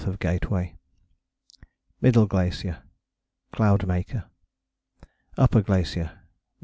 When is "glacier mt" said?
5.61-6.17